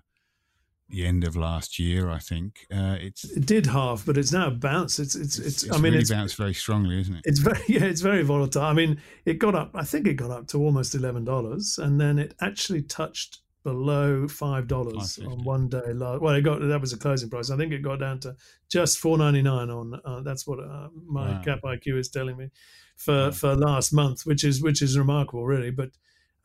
the 0.90 1.06
end 1.06 1.24
of 1.24 1.36
last 1.36 1.78
year. 1.78 2.10
I 2.10 2.20
think 2.20 2.66
uh, 2.74 2.98
it's 3.00 3.24
it 3.24 3.46
did 3.46 3.68
halve, 3.68 4.06
but 4.06 4.18
it's 4.18 4.32
now 4.32 4.50
bounced. 4.50 5.00
It's 5.00 5.16
it's 5.16 5.38
it's. 5.38 5.64
it's 5.64 5.72
I 5.72 5.76
mean, 5.76 5.94
really 5.94 6.00
it's 6.00 6.12
bounced 6.12 6.36
very 6.36 6.54
strongly, 6.54 7.00
isn't 7.00 7.16
it? 7.16 7.22
It's 7.26 7.40
very 7.40 7.62
yeah, 7.68 7.84
it's 7.84 8.02
very 8.02 8.24
volatile. 8.24 8.64
I 8.64 8.74
mean, 8.74 9.00
it 9.26 9.40
got 9.40 9.56
up. 9.56 9.72
I 9.76 9.84
think 9.84 10.08
it 10.08 10.16
got 10.16 10.32
up 10.32 10.48
to 10.48 10.58
almost 10.58 10.96
eleven 10.96 11.24
dollars, 11.24 11.78
and 11.78 12.02
then 12.02 12.18
it 12.18 12.34
actually 12.42 12.82
touched 12.82 13.40
below 13.64 14.28
five 14.28 14.68
dollars 14.68 15.20
on 15.20 15.44
one 15.44 15.68
day. 15.68 15.94
Last, 15.94 16.22
Well, 16.22 16.36
it 16.36 16.42
got 16.42 16.62
that 16.62 16.82
was 16.82 16.94
a 16.94 16.98
closing 16.98 17.30
price. 17.30 17.50
I 17.50 17.58
think 17.58 17.74
it 17.74 17.82
got 17.82 18.00
down 18.00 18.20
to 18.22 18.36
just 18.70 19.00
four 19.00 19.18
ninety 19.18 19.42
nine 19.42 19.70
on. 19.70 20.00
Uh, 20.06 20.22
that's 20.22 20.48
what 20.48 20.60
uh, 20.60 20.90
my 21.06 21.32
wow. 21.32 21.42
Cap 21.44 21.60
IQ 21.64 22.00
is 22.00 22.10
telling 22.10 22.38
me 22.38 22.50
for 22.96 23.26
wow. 23.26 23.32
for 23.32 23.56
last 23.56 23.94
month, 23.94 24.26
which 24.26 24.44
is 24.44 24.62
which 24.62 24.82
is 24.82 24.98
remarkable, 24.98 25.46
really. 25.46 25.72
But 25.72 25.92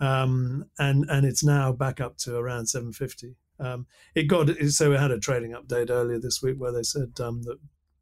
um, 0.00 0.66
and 0.78 1.04
and 1.08 1.26
it's 1.26 1.44
now 1.44 1.72
back 1.72 2.00
up 2.00 2.16
to 2.18 2.36
around 2.36 2.66
750. 2.66 3.36
Um, 3.60 3.86
it 4.14 4.24
got 4.24 4.50
so 4.70 4.90
we 4.90 4.96
had 4.96 5.10
a 5.10 5.18
trading 5.18 5.52
update 5.52 5.90
earlier 5.90 6.18
this 6.18 6.42
week 6.42 6.56
where 6.58 6.72
they 6.72 6.82
said 6.82 7.12
um, 7.20 7.42
that 7.42 7.58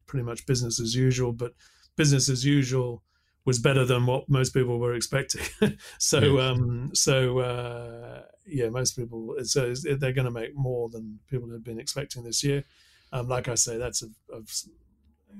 pretty 0.06 0.24
much 0.24 0.46
business 0.46 0.80
as 0.80 0.94
usual, 0.94 1.32
but 1.32 1.52
business 1.96 2.28
as 2.28 2.44
usual 2.44 3.02
was 3.44 3.58
better 3.58 3.84
than 3.84 4.06
what 4.06 4.28
most 4.28 4.54
people 4.54 4.78
were 4.78 4.94
expecting. 4.94 5.42
so 5.98 6.20
yeah. 6.20 6.48
um, 6.48 6.90
so 6.94 7.38
uh, 7.40 8.22
yeah, 8.46 8.68
most 8.68 8.96
people 8.96 9.36
so 9.44 9.74
they're 9.74 10.12
going 10.12 10.24
to 10.24 10.30
make 10.30 10.54
more 10.56 10.88
than 10.88 11.18
people 11.28 11.50
had 11.50 11.64
been 11.64 11.78
expecting 11.78 12.24
this 12.24 12.42
year. 12.42 12.64
Um, 13.12 13.28
like 13.28 13.48
I 13.48 13.54
say, 13.54 13.76
that's 13.76 14.02
a, 14.02 14.06
a 14.34 14.40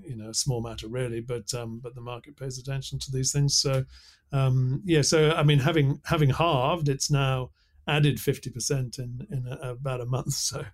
you 0.07 0.17
know 0.17 0.31
a 0.31 0.35
small 0.35 0.61
matter 0.61 0.88
really, 0.88 1.21
but 1.21 1.53
um, 1.55 1.81
but 1.83 1.95
the 1.95 2.01
market 2.01 2.37
pays 2.37 2.59
attention 2.59 2.99
to 3.01 3.12
these 3.12 3.33
things. 3.33 3.55
So 3.55 3.85
um, 4.33 4.83
yeah, 4.85 5.03
so 5.03 5.33
I 5.33 5.43
mean, 5.43 5.59
having 5.59 6.01
having 6.05 6.31
halved, 6.31 6.88
it's 6.88 7.11
now 7.11 7.51
added 7.87 8.21
fifty 8.21 8.51
percent 8.51 8.99
in 8.99 9.27
in 9.31 9.47
a, 9.47 9.71
about 9.71 10.01
a 10.01 10.07
month. 10.07 10.35
So 10.53 10.65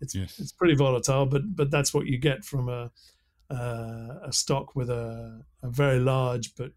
it's 0.00 0.14
yes. 0.14 0.38
it's 0.38 0.52
pretty 0.52 0.74
volatile, 0.74 1.26
but 1.26 1.56
but 1.56 1.70
that's 1.70 1.94
what 1.94 2.06
you 2.06 2.18
get 2.18 2.44
from 2.44 2.68
a 2.68 2.90
uh, 3.50 4.18
a 4.24 4.32
stock 4.32 4.74
with 4.74 4.90
a, 4.90 5.42
a 5.62 5.70
very 5.70 5.98
large 5.98 6.54
but 6.56 6.72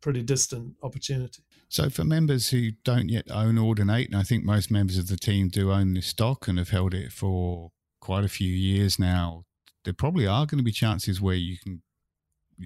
pretty 0.00 0.22
distant 0.22 0.74
opportunity. 0.82 1.42
So, 1.68 1.90
for 1.90 2.04
members 2.04 2.48
who 2.48 2.70
don't 2.82 3.10
yet 3.10 3.30
own 3.30 3.56
Audinate, 3.56 4.06
and 4.06 4.16
I 4.16 4.22
think 4.22 4.44
most 4.44 4.70
members 4.70 4.96
of 4.96 5.08
the 5.08 5.16
team 5.16 5.48
do 5.48 5.70
own 5.70 5.92
this 5.92 6.06
stock 6.06 6.48
and 6.48 6.58
have 6.58 6.70
held 6.70 6.94
it 6.94 7.12
for 7.12 7.72
quite 8.00 8.24
a 8.24 8.28
few 8.28 8.50
years 8.50 8.98
now, 8.98 9.44
there 9.84 9.92
probably 9.92 10.26
are 10.26 10.46
going 10.46 10.58
to 10.58 10.64
be 10.64 10.72
chances 10.72 11.20
where 11.20 11.34
you 11.34 11.58
can 11.58 11.82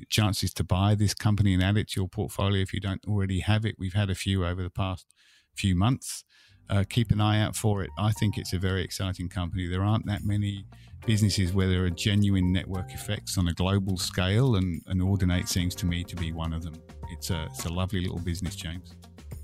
chances 0.09 0.55
to 0.55 0.65
buy 0.65 0.95
this 0.95 1.15
company 1.15 1.53
and 1.53 1.62
add 1.62 1.77
it 1.77 1.88
to 1.88 2.01
your 2.01 2.09
portfolio 2.09 2.62
if 2.62 2.73
you 2.73 2.81
don't 2.81 3.05
already 3.07 3.41
have 3.41 3.65
it. 3.65 3.77
We've 3.79 3.93
had 3.93 4.09
a 4.09 4.15
few 4.15 4.47
over 4.47 4.62
the 4.62 4.71
past 4.71 5.07
few 5.55 5.75
months. 5.75 6.25
Uh, 6.72 6.85
keep 6.88 7.11
an 7.11 7.20
eye 7.20 7.38
out 7.38 7.54
for 7.54 7.82
it. 7.82 7.90
I 7.98 8.12
think 8.12 8.38
it's 8.38 8.54
a 8.54 8.58
very 8.58 8.82
exciting 8.82 9.28
company. 9.28 9.66
There 9.66 9.82
aren't 9.82 10.06
that 10.06 10.24
many 10.24 10.64
businesses 11.04 11.52
where 11.52 11.68
there 11.68 11.85
are 11.85 11.90
genuine 11.90 12.50
network 12.50 12.94
effects 12.94 13.37
on 13.37 13.48
a 13.48 13.52
global 13.52 13.98
scale, 13.98 14.56
and, 14.56 14.80
and 14.87 15.02
Audinate 15.02 15.48
seems 15.48 15.74
to 15.74 15.87
me 15.87 16.02
to 16.04 16.16
be 16.16 16.32
one 16.32 16.54
of 16.54 16.62
them. 16.62 16.72
It's 17.11 17.28
a, 17.28 17.44
it's 17.50 17.66
a 17.66 17.68
lovely 17.68 18.00
little 18.00 18.20
business, 18.20 18.56
James. 18.56 18.94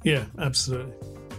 Yeah, 0.04 0.24
absolutely. 0.38 0.94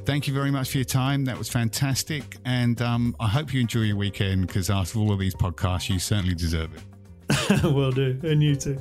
Thank 0.06 0.28
you 0.28 0.34
very 0.34 0.52
much 0.52 0.70
for 0.70 0.78
your 0.78 0.86
time. 0.86 1.26
That 1.26 1.40
was 1.40 1.50
fantastic. 1.50 2.38
And 2.46 2.80
um, 2.84 3.16
I 3.20 3.28
hope 3.28 3.52
you 3.52 3.60
enjoy 3.60 3.82
your 3.82 3.98
weekend 3.98 4.46
because 4.46 4.70
after 4.70 5.00
all 5.00 5.12
of 5.12 5.18
these 5.18 5.34
podcasts, 5.34 5.90
you 5.90 5.98
certainly 5.98 6.36
deserve 6.36 6.70
it. 6.76 7.64
Will 7.64 7.92
do. 7.92 8.20
And 8.24 8.44
you 8.44 8.56
too. 8.56 8.80